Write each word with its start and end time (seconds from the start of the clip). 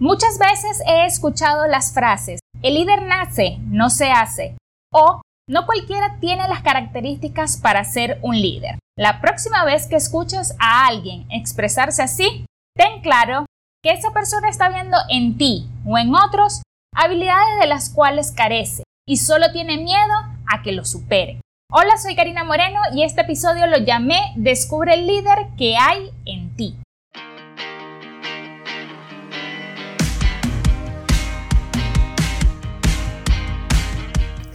Muchas 0.00 0.38
veces 0.38 0.82
he 0.86 1.04
escuchado 1.04 1.66
las 1.66 1.92
frases, 1.92 2.40
el 2.62 2.72
líder 2.72 3.02
nace, 3.02 3.58
no 3.66 3.90
se 3.90 4.10
hace, 4.10 4.56
o 4.90 5.20
no 5.46 5.66
cualquiera 5.66 6.16
tiene 6.20 6.48
las 6.48 6.62
características 6.62 7.58
para 7.58 7.84
ser 7.84 8.18
un 8.22 8.34
líder. 8.40 8.78
La 8.96 9.20
próxima 9.20 9.62
vez 9.66 9.86
que 9.86 9.96
escuches 9.96 10.56
a 10.58 10.86
alguien 10.86 11.26
expresarse 11.30 12.02
así, 12.02 12.46
ten 12.74 13.02
claro 13.02 13.44
que 13.82 13.90
esa 13.90 14.10
persona 14.14 14.48
está 14.48 14.70
viendo 14.70 14.96
en 15.10 15.36
ti 15.36 15.68
o 15.84 15.98
en 15.98 16.14
otros 16.14 16.62
habilidades 16.96 17.60
de 17.60 17.66
las 17.66 17.90
cuales 17.90 18.32
carece 18.32 18.84
y 19.06 19.18
solo 19.18 19.52
tiene 19.52 19.76
miedo 19.76 20.14
a 20.50 20.62
que 20.62 20.72
lo 20.72 20.86
superen. 20.86 21.42
Hola, 21.70 21.98
soy 21.98 22.16
Karina 22.16 22.42
Moreno 22.42 22.80
y 22.94 23.02
este 23.02 23.20
episodio 23.20 23.66
lo 23.66 23.76
llamé 23.76 24.32
Descubre 24.36 24.94
el 24.94 25.06
líder 25.06 25.48
que 25.58 25.76
hay 25.76 26.10
en 26.24 26.56
ti. 26.56 26.74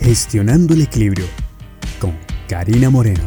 Gestionando 0.05 0.75
el 0.75 0.83
equilibrio 0.83 1.25
con 1.99 2.15
Karina 2.47 2.91
Moreno. 2.91 3.23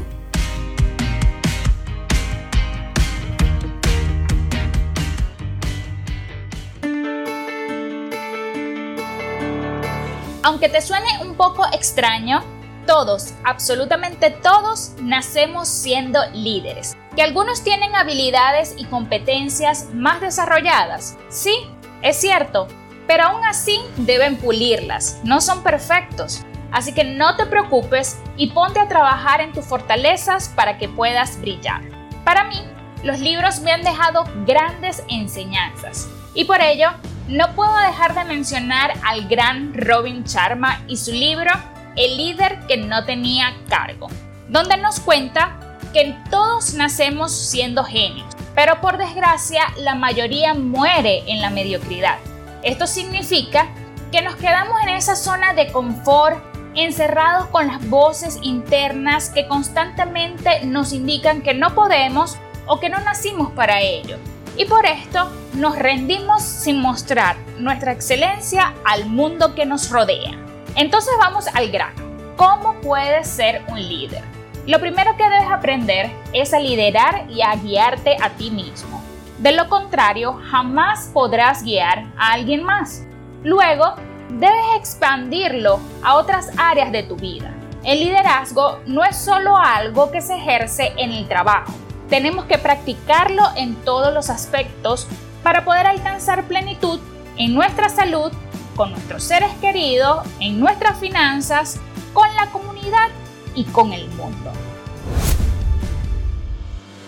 Aunque 10.45 10.69
te 10.69 10.81
suene 10.81 11.09
un 11.21 11.35
poco 11.35 11.67
extraño, 11.73 12.45
todos, 12.87 13.35
absolutamente 13.43 14.31
todos, 14.31 14.93
nacemos 15.03 15.67
siendo 15.67 16.21
líderes. 16.33 16.97
Que 17.17 17.23
algunos 17.23 17.65
tienen 17.65 17.97
habilidades 17.97 18.77
y 18.79 18.85
competencias 18.85 19.89
más 19.95 20.21
desarrolladas. 20.21 21.17
Sí, 21.29 21.57
es 22.03 22.19
cierto, 22.21 22.69
pero 23.09 23.25
aún 23.25 23.45
así 23.45 23.81
deben 23.97 24.37
pulirlas. 24.37 25.19
No 25.25 25.41
son 25.41 25.65
perfectos. 25.65 26.45
Así 26.73 26.93
que 26.93 27.05
no 27.05 27.37
te 27.37 27.47
preocupes 27.47 28.21
y 28.37 28.49
ponte 28.51 28.81
a 28.81 28.89
trabajar 28.89 29.41
en 29.41 29.53
tus 29.53 29.65
fortalezas 29.65 30.49
para 30.51 30.79
que 30.79 30.89
puedas 30.89 31.41
brillar. 31.41 31.83
Para 32.25 32.45
mí, 32.45 32.63
los 33.03 33.21
libros 33.21 33.61
me 33.61 33.73
han 33.73 33.83
dejado 33.83 34.25
grandes 34.47 35.03
enseñanzas 35.09 36.09
y 36.35 36.45
por 36.45 36.61
ello 36.61 36.91
no 37.29 37.55
puedo 37.55 37.77
dejar 37.79 38.15
de 38.15 38.25
mencionar 38.25 38.93
al 39.05 39.29
gran 39.29 39.73
Robin 39.75 40.25
Sharma 40.25 40.83
y 40.89 40.97
su 40.97 41.13
libro 41.13 41.51
El 41.97 42.17
líder 42.17 42.61
que 42.67 42.77
no 42.77 43.05
tenía 43.05 43.55
cargo, 43.69 44.09
donde 44.49 44.77
nos 44.77 45.01
cuenta 45.01 45.59
que 45.93 46.17
todos 46.31 46.75
nacemos 46.75 47.33
siendo 47.33 47.85
genios, 47.85 48.27
pero 48.55 48.81
por 48.81 48.99
desgracia 48.99 49.63
la 49.79 49.95
mayoría 49.95 50.55
muere 50.55 51.23
en 51.27 51.41
la 51.41 51.51
mediocridad. 51.51 52.19
Esto 52.63 52.87
significa 52.87 53.69
que 54.11 54.23
nos 54.23 54.37
quedamos 54.37 54.83
en 54.83 54.91
esa 54.91 55.17
zona 55.17 55.53
de 55.55 55.71
confort 55.71 56.43
encerrados 56.83 57.47
con 57.49 57.67
las 57.67 57.89
voces 57.89 58.39
internas 58.43 59.31
que 59.31 59.49
constantemente 59.49 60.65
nos 60.65 60.93
indican 60.93 61.43
que 61.43 61.55
no 61.55 61.75
podemos 61.75 62.39
o 62.67 62.79
que 62.81 62.89
no 62.89 62.99
nacimos 63.01 63.51
para 63.53 63.81
ello. 63.81 64.17
Y 64.57 64.65
por 64.65 64.87
esto 64.87 65.31
nos 65.55 65.79
rendimos 65.79 66.43
sin 66.43 66.81
mostrar 66.81 67.37
nuestra 67.59 67.93
excelencia 67.93 68.75
al 68.85 69.07
mundo 69.07 69.55
que 69.55 69.67
nos 69.67 69.91
rodea. 69.91 70.33
Entonces 70.75 71.15
vamos 71.19 71.47
al 71.55 71.71
grano. 71.71 72.03
¿Cómo 72.37 72.75
puedes 72.81 73.29
ser 73.29 73.63
un 73.69 73.81
líder? 73.81 74.23
Lo 74.67 74.81
primero 74.81 75.17
que 75.17 75.25
debes 75.25 75.51
aprender 75.51 76.11
es 76.33 76.53
a 76.53 76.61
liderar 76.61 77.25
y 77.31 77.41
a 77.43 77.57
guiarte 77.57 78.17
a 78.21 78.31
ti 78.31 78.51
mismo. 78.51 79.03
De 79.39 79.53
lo 79.53 79.69
contrario, 79.69 80.41
jamás 80.51 81.11
podrás 81.13 81.63
guiar 81.63 82.05
a 82.19 82.33
alguien 82.33 82.63
más. 82.63 83.05
Luego, 83.45 83.95
debes 84.29 84.77
expandirlo 84.77 85.81
a 86.03 86.15
otras 86.17 86.51
áreas 86.57 86.93
de 86.93 87.03
tu 87.03 87.17
vida. 87.17 87.55
El 87.85 88.01
liderazgo 88.01 88.81
no 88.87 89.05
es 89.05 89.17
solo 89.17 89.57
algo 89.57 90.11
que 90.11 90.21
se 90.21 90.37
ejerce 90.37 90.93
en 90.97 91.13
el 91.13 91.27
trabajo. 91.29 91.73
Tenemos 92.09 92.45
que 92.47 92.59
practicarlo 92.59 93.43
en 93.57 93.77
todos 93.77 94.13
los 94.13 94.31
aspectos 94.31 95.07
para 95.43 95.65
poder 95.65 95.87
alcanzar 95.87 96.45
plenitud 96.45 97.01
en 97.37 97.55
nuestra 97.55 97.89
salud, 97.89 98.33
con 98.77 98.91
nuestros 98.91 99.25
seres 99.25 99.51
queridos, 99.61 100.27
en 100.41 100.61
nuestras 100.61 100.99
finanzas, 100.99 101.81
con 102.13 102.29
la 102.37 102.47
comunidad 102.51 103.09
y 103.55 103.65
con 103.65 103.93
el 103.93 104.09
mundo. 104.11 104.53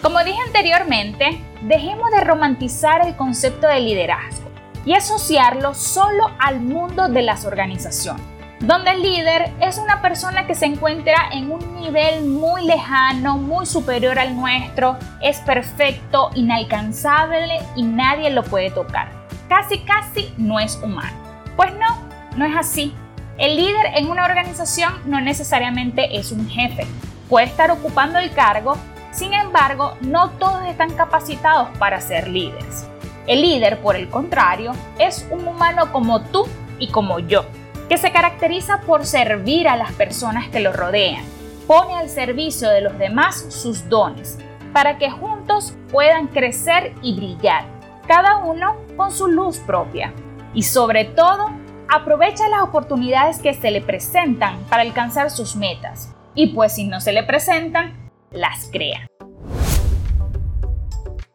Como 0.03 0.23
dije 0.25 0.39
anteriormente, 0.47 1.45
dejemos 1.63 2.11
de 2.11 2.21
romantizar 2.21 3.07
el 3.07 3.17
concepto 3.17 3.67
de 3.67 3.81
liderazgo 3.81 4.50
y 4.85 4.95
asociarlo 4.95 5.75
solo 5.75 6.31
al 6.39 6.61
mundo 6.61 7.09
de 7.09 7.23
las 7.23 7.45
organizaciones, 7.45 8.23
donde 8.61 8.91
el 8.93 9.03
líder 9.03 9.53
es 9.61 9.79
una 9.79 10.03
persona 10.03 10.47
que 10.47 10.55
se 10.55 10.67
encuentra 10.67 11.31
en 11.33 11.51
un 11.51 11.77
nivel 11.77 12.25
muy 12.25 12.65
lejano, 12.65 13.39
muy 13.39 13.67
superior 13.67 14.19
al 14.19 14.37
nuestro, 14.37 14.99
es 15.21 15.39
perfecto, 15.39 16.31
inalcanzable 16.35 17.61
y 17.77 17.83
nadie 17.83 18.31
lo 18.31 18.43
puede 18.43 18.71
tocar. 18.71 19.11
Casi, 19.49 19.81
casi 19.81 20.33
no 20.37 20.61
es 20.61 20.77
humano. 20.77 21.17
Pues 21.57 21.73
no, 21.75 21.99
no 22.37 22.45
es 22.45 22.57
así. 22.57 22.95
El 23.39 23.57
líder 23.57 23.87
en 23.95 24.09
una 24.09 24.25
organización 24.25 24.93
no 25.07 25.21
necesariamente 25.21 26.19
es 26.19 26.31
un 26.31 26.49
jefe. 26.49 26.87
Puede 27.29 27.47
estar 27.47 27.71
ocupando 27.71 28.19
el 28.19 28.33
cargo, 28.33 28.77
sin 29.13 29.33
embargo, 29.33 29.97
no 30.03 30.31
todos 30.31 30.65
están 30.67 30.95
capacitados 30.95 31.69
para 31.79 32.01
ser 32.01 32.29
líderes. 32.29 32.87
El 33.27 33.43
líder, 33.43 33.81
por 33.81 33.97
el 33.97 34.09
contrario, 34.09 34.73
es 34.99 35.27
un 35.31 35.47
humano 35.47 35.93
como 35.93 36.23
tú 36.23 36.47
y 36.79 36.89
como 36.89 37.19
yo, 37.19 37.45
que 37.89 37.99
se 37.99 38.13
caracteriza 38.13 38.81
por 38.81 39.05
servir 39.05 39.69
a 39.69 39.77
las 39.77 39.93
personas 39.93 40.49
que 40.49 40.61
lo 40.61 40.73
rodean. 40.73 41.25
Pone 41.67 41.95
al 41.95 42.09
servicio 42.09 42.69
de 42.71 42.81
los 42.81 42.99
demás 42.99 43.47
sus 43.51 43.89
dones, 43.89 44.39
para 44.73 44.99
que 44.99 45.11
juntos 45.11 45.75
puedan 45.91 46.29
crecer 46.29 46.95
y 47.03 47.15
brillar, 47.15 47.65
cada 48.07 48.39
uno 48.39 48.77
con 48.97 49.13
su 49.13 49.29
luz 49.29 49.59
propia. 49.59 50.13
Y 50.55 50.63
sobre 50.63 51.05
todo, 51.05 51.51
aprovecha 51.89 52.49
las 52.49 52.63
oportunidades 52.63 53.39
que 53.39 53.55
se 53.55 53.71
le 53.71 53.81
presentan 53.81 54.59
para 54.69 54.83
alcanzar 54.83 55.31
sus 55.31 55.57
metas. 55.57 56.15
Y 56.35 56.49
pues 56.49 56.75
si 56.75 56.87
no 56.87 57.01
se 57.01 57.13
le 57.13 57.23
presentan, 57.23 58.11
las 58.31 58.69
crea. 58.73 59.07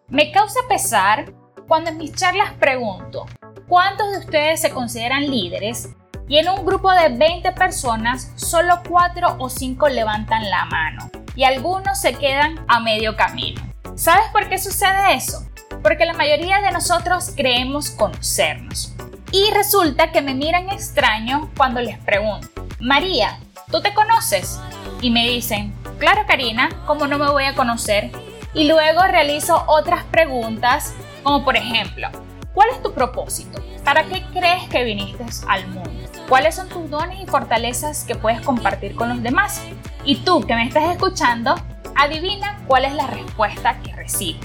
Me 0.07 0.31
causa 0.31 0.59
pesar 0.67 1.33
cuando 1.67 1.89
en 1.89 1.97
mis 1.97 2.13
charlas 2.13 2.53
pregunto, 2.53 3.25
¿cuántos 3.67 4.11
de 4.11 4.19
ustedes 4.19 4.61
se 4.61 4.69
consideran 4.69 5.29
líderes? 5.29 5.89
Y 6.27 6.37
en 6.37 6.49
un 6.49 6.65
grupo 6.65 6.91
de 6.91 7.09
20 7.09 7.51
personas, 7.53 8.31
solo 8.35 8.81
4 8.87 9.37
o 9.39 9.49
5 9.49 9.89
levantan 9.89 10.49
la 10.49 10.65
mano 10.65 11.09
y 11.35 11.43
algunos 11.43 11.99
se 11.99 12.13
quedan 12.13 12.63
a 12.67 12.79
medio 12.79 13.15
camino. 13.15 13.61
¿Sabes 13.95 14.25
por 14.31 14.49
qué 14.49 14.57
sucede 14.57 15.13
eso? 15.13 15.45
Porque 15.83 16.05
la 16.05 16.13
mayoría 16.13 16.61
de 16.61 16.71
nosotros 16.71 17.31
creemos 17.35 17.91
conocernos. 17.91 18.93
Y 19.31 19.51
resulta 19.51 20.11
que 20.11 20.21
me 20.21 20.33
miran 20.33 20.69
extraño 20.69 21.51
cuando 21.57 21.81
les 21.81 21.97
pregunto, 21.99 22.47
María, 22.79 23.39
¿tú 23.71 23.81
te 23.81 23.93
conoces? 23.93 24.59
Y 25.01 25.09
me 25.09 25.27
dicen, 25.27 25.73
claro 25.99 26.21
Karina, 26.27 26.69
¿cómo 26.85 27.05
no 27.07 27.17
me 27.17 27.29
voy 27.29 27.43
a 27.43 27.55
conocer? 27.55 28.11
Y 28.53 28.67
luego 28.67 29.03
realizo 29.03 29.63
otras 29.67 30.05
preguntas 30.05 30.93
como 31.25 31.43
por 31.43 31.57
ejemplo, 31.57 32.07
¿cuál 32.53 32.69
es 32.69 32.83
tu 32.83 32.93
propósito? 32.93 33.59
¿Para 33.83 34.03
qué 34.03 34.23
crees 34.31 34.69
que 34.69 34.83
viniste 34.83 35.25
al 35.47 35.67
mundo? 35.69 35.89
¿Cuáles 36.29 36.53
son 36.53 36.69
tus 36.69 36.87
dones 36.87 37.19
y 37.19 37.25
fortalezas 37.25 38.03
que 38.03 38.13
puedes 38.13 38.41
compartir 38.41 38.93
con 38.93 39.09
los 39.09 39.23
demás? 39.23 39.59
Y 40.03 40.17
tú 40.17 40.45
que 40.45 40.53
me 40.53 40.67
estás 40.67 40.91
escuchando, 40.91 41.55
adivina 41.95 42.59
cuál 42.67 42.85
es 42.85 42.93
la 42.93 43.07
respuesta 43.07 43.79
que 43.79 43.95
recibe. 43.95 44.39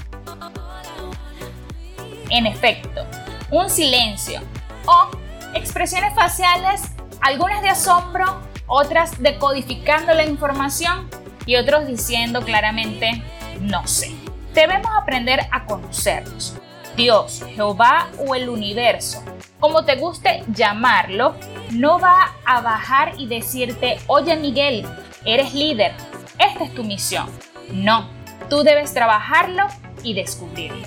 En 2.31 2.47
efecto, 2.47 3.05
un 3.51 3.69
silencio 3.69 4.41
o 4.87 5.11
expresiones 5.53 6.15
faciales, 6.15 6.81
algunas 7.21 7.61
de 7.61 7.69
asombro, 7.69 8.41
otras 8.65 9.21
decodificando 9.21 10.15
la 10.15 10.25
información 10.25 11.07
y 11.45 11.57
otros 11.57 11.85
diciendo 11.85 12.41
claramente 12.41 13.21
no 13.59 13.85
sé. 13.85 14.15
Debemos 14.55 14.91
aprender 14.99 15.47
a 15.51 15.65
conocernos, 15.65 16.57
Dios, 16.95 17.43
Jehová 17.55 18.09
o 18.17 18.35
el 18.35 18.49
universo, 18.49 19.23
como 19.59 19.85
te 19.85 19.95
guste 19.95 20.43
llamarlo, 20.47 21.35
no 21.71 21.99
va 21.99 22.35
a 22.45 22.61
bajar 22.61 23.13
y 23.17 23.27
decirte, 23.27 23.99
oye 24.07 24.35
Miguel, 24.35 24.85
eres 25.23 25.53
líder, 25.53 25.93
esta 26.37 26.63
es 26.63 26.73
tu 26.73 26.83
misión. 26.83 27.29
No, 27.71 28.09
tú 28.49 28.63
debes 28.63 28.93
trabajarlo 28.93 29.67
y 30.03 30.13
descubrirlo. 30.13 30.85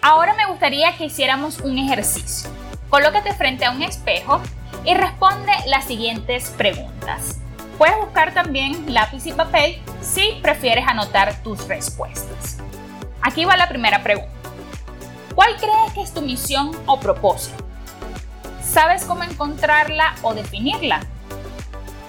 Ahora 0.00 0.34
me 0.34 0.46
gustaría 0.46 0.96
que 0.96 1.06
hiciéramos 1.06 1.58
un 1.60 1.78
ejercicio. 1.78 2.50
Colócate 2.90 3.34
frente 3.34 3.64
a 3.64 3.72
un 3.72 3.82
espejo 3.82 4.40
y 4.84 4.94
responde 4.94 5.52
las 5.66 5.84
siguientes 5.86 6.50
preguntas. 6.50 7.40
Puedes 7.78 7.96
buscar 7.96 8.32
también 8.32 8.94
lápiz 8.94 9.26
y 9.26 9.32
papel 9.32 9.82
si 10.00 10.38
prefieres 10.42 10.86
anotar 10.86 11.42
tus 11.42 11.66
respuestas. 11.66 12.35
Aquí 13.26 13.44
va 13.44 13.56
la 13.56 13.68
primera 13.68 14.04
pregunta. 14.04 14.30
¿Cuál 15.34 15.56
crees 15.56 15.92
que 15.94 16.00
es 16.00 16.14
tu 16.14 16.22
misión 16.22 16.70
o 16.86 17.00
propósito? 17.00 17.56
¿Sabes 18.62 19.04
cómo 19.04 19.24
encontrarla 19.24 20.14
o 20.22 20.32
definirla? 20.32 21.00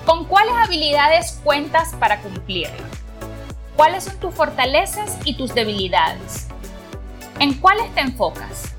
¿Con 0.05 0.25
cuáles 0.25 0.53
habilidades 0.53 1.41
cuentas 1.43 1.95
para 1.99 2.21
cumplirla? 2.21 2.85
¿Cuáles 3.75 4.03
son 4.03 4.19
tus 4.19 4.31
fortalezas 4.35 5.17
y 5.25 5.35
tus 5.35 5.55
debilidades? 5.55 6.49
¿En 7.39 7.55
cuáles 7.55 7.91
te 7.95 8.01
enfocas? 8.01 8.75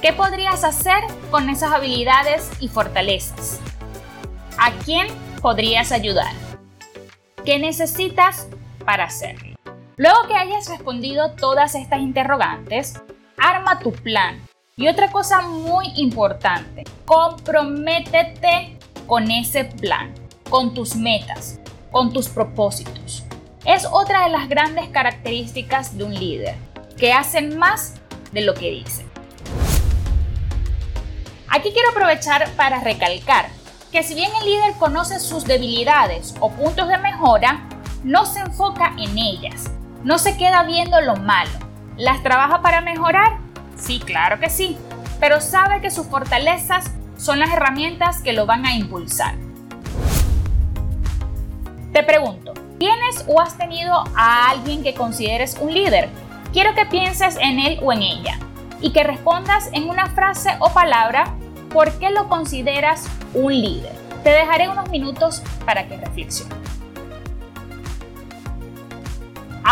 ¿Qué 0.00 0.12
podrías 0.12 0.64
hacer 0.64 1.00
con 1.30 1.48
esas 1.48 1.70
habilidades 1.70 2.50
y 2.58 2.66
fortalezas? 2.66 3.60
¿A 4.58 4.72
quién 4.84 5.06
podrías 5.40 5.92
ayudar? 5.92 6.32
¿Qué 7.44 7.60
necesitas 7.60 8.48
para 8.84 9.04
hacerlo? 9.04 9.51
Luego 9.96 10.26
que 10.26 10.34
hayas 10.34 10.68
respondido 10.70 11.32
todas 11.32 11.74
estas 11.74 12.00
interrogantes, 12.00 12.94
arma 13.36 13.78
tu 13.78 13.92
plan. 13.92 14.40
Y 14.74 14.88
otra 14.88 15.10
cosa 15.10 15.42
muy 15.42 15.92
importante, 15.96 16.84
comprométete 17.04 18.78
con 19.06 19.30
ese 19.30 19.66
plan, 19.66 20.14
con 20.48 20.72
tus 20.72 20.96
metas, 20.96 21.60
con 21.90 22.10
tus 22.10 22.30
propósitos. 22.30 23.24
Es 23.66 23.86
otra 23.90 24.24
de 24.24 24.30
las 24.30 24.48
grandes 24.48 24.88
características 24.88 25.98
de 25.98 26.04
un 26.04 26.14
líder, 26.14 26.56
que 26.96 27.12
hacen 27.12 27.58
más 27.58 27.96
de 28.32 28.40
lo 28.40 28.54
que 28.54 28.70
dicen. 28.70 29.06
Aquí 31.50 31.70
quiero 31.70 31.90
aprovechar 31.90 32.48
para 32.52 32.80
recalcar 32.80 33.50
que 33.92 34.02
si 34.02 34.14
bien 34.14 34.30
el 34.40 34.46
líder 34.46 34.72
conoce 34.78 35.20
sus 35.20 35.44
debilidades 35.44 36.34
o 36.40 36.50
puntos 36.50 36.88
de 36.88 36.96
mejora, 36.96 37.68
no 38.02 38.24
se 38.24 38.40
enfoca 38.40 38.94
en 38.98 39.18
ellas, 39.18 39.70
no 40.04 40.18
se 40.18 40.36
queda 40.36 40.64
viendo 40.64 41.00
lo 41.00 41.16
malo. 41.16 41.50
¿Las 41.96 42.22
trabaja 42.22 42.62
para 42.62 42.80
mejorar? 42.80 43.38
Sí, 43.76 44.00
claro 44.00 44.40
que 44.40 44.50
sí, 44.50 44.76
pero 45.20 45.40
sabe 45.40 45.80
que 45.80 45.90
sus 45.90 46.06
fortalezas 46.06 46.90
son 47.16 47.38
las 47.38 47.50
herramientas 47.50 48.22
que 48.22 48.32
lo 48.32 48.46
van 48.46 48.66
a 48.66 48.74
impulsar. 48.74 49.34
Te 51.92 52.02
pregunto, 52.02 52.54
¿tienes 52.78 53.24
o 53.28 53.40
has 53.40 53.56
tenido 53.56 54.02
a 54.16 54.50
alguien 54.50 54.82
que 54.82 54.94
consideres 54.94 55.56
un 55.60 55.72
líder? 55.72 56.08
Quiero 56.52 56.74
que 56.74 56.86
pienses 56.86 57.36
en 57.40 57.60
él 57.60 57.78
o 57.82 57.92
en 57.92 58.02
ella 58.02 58.38
y 58.80 58.92
que 58.92 59.04
respondas 59.04 59.68
en 59.72 59.88
una 59.88 60.06
frase 60.06 60.50
o 60.58 60.70
palabra 60.70 61.34
por 61.72 61.98
qué 61.98 62.10
lo 62.10 62.28
consideras 62.28 63.06
un 63.34 63.52
líder. 63.52 63.92
Te 64.24 64.30
dejaré 64.30 64.68
unos 64.68 64.88
minutos 64.90 65.42
para 65.64 65.86
que 65.86 65.96
reflexiones. 65.96 66.81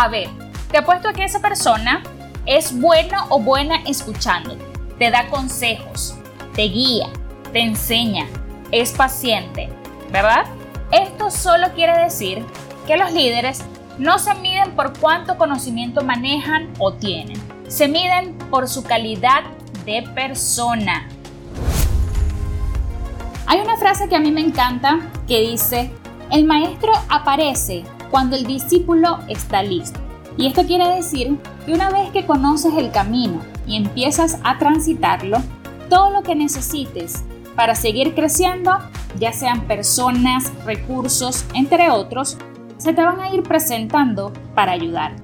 A 0.01 0.07
ver, 0.07 0.29
te 0.71 0.79
apuesto 0.79 1.09
a 1.09 1.13
que 1.13 1.23
esa 1.23 1.41
persona 1.41 2.01
es 2.47 2.75
bueno 2.75 3.23
o 3.29 3.39
buena 3.39 3.83
escuchándote, 3.85 4.65
te 4.97 5.11
da 5.11 5.29
consejos, 5.29 6.15
te 6.55 6.63
guía, 6.63 7.05
te 7.53 7.59
enseña, 7.59 8.25
es 8.71 8.93
paciente, 8.93 9.69
¿verdad? 10.11 10.45
Esto 10.91 11.29
solo 11.29 11.67
quiere 11.75 11.95
decir 11.99 12.43
que 12.87 12.97
los 12.97 13.11
líderes 13.11 13.63
no 13.99 14.17
se 14.17 14.33
miden 14.33 14.71
por 14.71 14.97
cuánto 14.97 15.37
conocimiento 15.37 16.01
manejan 16.01 16.73
o 16.79 16.93
tienen, 16.93 17.39
se 17.67 17.87
miden 17.87 18.35
por 18.49 18.67
su 18.67 18.81
calidad 18.81 19.43
de 19.85 20.01
persona. 20.15 21.07
Hay 23.45 23.59
una 23.59 23.77
frase 23.77 24.09
que 24.09 24.15
a 24.15 24.19
mí 24.19 24.31
me 24.31 24.41
encanta 24.41 25.11
que 25.27 25.41
dice, 25.41 25.91
el 26.31 26.45
maestro 26.45 26.91
aparece 27.07 27.83
cuando 28.11 28.35
el 28.35 28.45
discípulo 28.45 29.19
está 29.27 29.63
listo. 29.63 29.99
Y 30.37 30.47
esto 30.47 30.63
quiere 30.65 30.87
decir 30.89 31.37
que 31.65 31.73
una 31.73 31.89
vez 31.89 32.11
que 32.11 32.25
conoces 32.25 32.73
el 32.75 32.91
camino 32.91 33.39
y 33.65 33.75
empiezas 33.75 34.39
a 34.43 34.57
transitarlo, 34.57 35.39
todo 35.89 36.11
lo 36.11 36.21
que 36.21 36.35
necesites 36.35 37.23
para 37.55 37.75
seguir 37.75 38.13
creciendo, 38.13 38.71
ya 39.19 39.33
sean 39.33 39.61
personas, 39.61 40.51
recursos, 40.65 41.45
entre 41.53 41.89
otros, 41.89 42.37
se 42.77 42.93
te 42.93 43.03
van 43.03 43.19
a 43.19 43.33
ir 43.33 43.43
presentando 43.43 44.31
para 44.55 44.71
ayudar. 44.71 45.15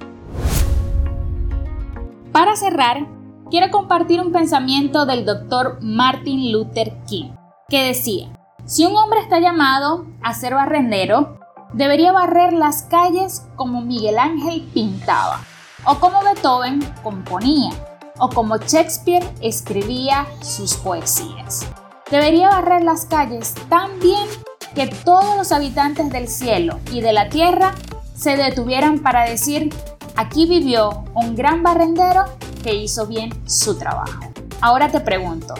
Para 2.31 2.55
cerrar, 2.55 3.07
quiero 3.49 3.71
compartir 3.71 4.21
un 4.21 4.31
pensamiento 4.31 5.05
del 5.05 5.25
doctor 5.25 5.79
Martin 5.81 6.51
Luther 6.51 6.93
King, 7.07 7.31
que 7.69 7.83
decía, 7.83 8.27
si 8.65 8.85
un 8.85 8.95
hombre 8.95 9.21
está 9.21 9.39
llamado 9.39 10.05
a 10.21 10.33
ser 10.33 10.53
barrendero, 10.53 11.36
debería 11.73 12.11
barrer 12.11 12.53
las 12.53 12.83
calles 12.83 13.43
como 13.55 13.81
Miguel 13.81 14.17
Ángel 14.19 14.67
pintaba, 14.73 15.41
o 15.85 15.95
como 15.95 16.21
Beethoven 16.23 16.79
componía, 17.03 17.71
o 18.19 18.29
como 18.29 18.57
Shakespeare 18.57 19.27
escribía 19.41 20.25
sus 20.41 20.75
poesías. 20.75 21.67
Debería 22.09 22.49
barrer 22.49 22.83
las 22.83 23.05
calles 23.05 23.53
tan 23.69 23.99
bien 23.99 24.27
que 24.73 24.87
todos 24.87 25.35
los 25.37 25.51
habitantes 25.51 26.09
del 26.09 26.27
cielo 26.27 26.79
y 26.91 27.01
de 27.01 27.13
la 27.13 27.29
tierra 27.29 27.73
se 28.15 28.37
detuvieran 28.37 28.99
para 28.99 29.23
decir, 29.23 29.73
aquí 30.15 30.47
vivió 30.47 31.03
un 31.13 31.35
gran 31.35 31.63
barrendero 31.63 32.25
que 32.63 32.73
hizo 32.73 33.07
bien 33.07 33.31
su 33.47 33.77
trabajo. 33.77 34.21
Ahora 34.61 34.89
te 34.89 34.99
pregunto, 34.99 35.53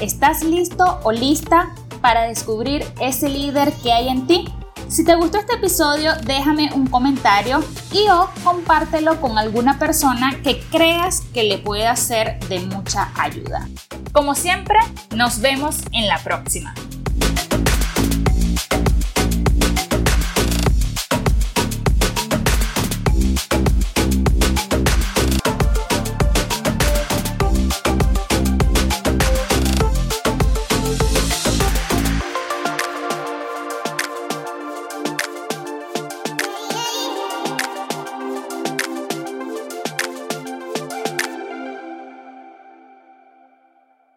¿estás 0.00 0.42
listo 0.42 1.00
o 1.04 1.12
lista 1.12 1.74
para 2.00 2.22
descubrir 2.22 2.84
ese 3.00 3.28
líder 3.28 3.72
que 3.74 3.92
hay 3.92 4.08
en 4.08 4.26
ti? 4.26 4.52
Si 4.92 5.04
te 5.04 5.14
gustó 5.14 5.38
este 5.38 5.54
episodio, 5.54 6.12
déjame 6.26 6.70
un 6.74 6.86
comentario 6.86 7.64
y 7.92 8.10
o 8.10 8.28
compártelo 8.44 9.18
con 9.22 9.38
alguna 9.38 9.78
persona 9.78 10.42
que 10.44 10.60
creas 10.70 11.22
que 11.32 11.44
le 11.44 11.56
pueda 11.56 11.96
ser 11.96 12.38
de 12.50 12.60
mucha 12.60 13.10
ayuda. 13.14 13.66
Como 14.12 14.34
siempre, 14.34 14.76
nos 15.16 15.40
vemos 15.40 15.78
en 15.92 16.08
la 16.08 16.18
próxima. 16.18 16.74